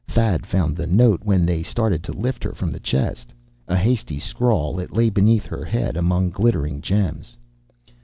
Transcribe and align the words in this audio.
Thad 0.07 0.47
found 0.47 0.75
the 0.75 0.87
note 0.87 1.19
when 1.23 1.45
they 1.45 1.61
started 1.61 2.01
to 2.05 2.11
lift 2.11 2.43
her 2.43 2.53
from 2.53 2.71
the 2.71 2.79
chest. 2.79 3.35
A 3.67 3.77
hasty 3.77 4.17
scrawl, 4.17 4.79
it 4.79 4.89
lay 4.91 5.11
beneath 5.11 5.45
her 5.45 5.63
head, 5.63 5.95
among 5.95 6.31
glittering 6.31 6.81
gems. 6.81 7.37